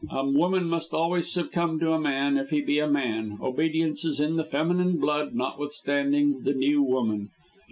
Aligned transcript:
A 0.09 0.27
woman 0.27 0.67
must 0.67 0.95
always 0.95 1.31
succumb 1.31 1.79
to 1.81 1.91
a 1.93 1.99
man, 2.01 2.35
if 2.35 2.49
he 2.49 2.59
be 2.61 2.79
a 2.79 2.87
man; 2.87 3.37
obedience 3.39 4.03
is 4.03 4.19
in 4.19 4.35
the 4.35 4.43
feminine 4.43 4.97
blood, 4.97 5.35
notwithstanding 5.35 6.39
the 6.41 6.53
New 6.53 6.81
Woman. 6.81 7.29